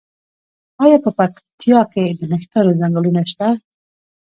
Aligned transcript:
آیا 0.83 0.97
په 1.05 1.09
پکتیا 1.19 1.79
کې 1.91 2.03
د 2.19 2.21
نښترو 2.31 2.77
ځنګلونه 2.79 3.21
شته؟ 3.31 3.47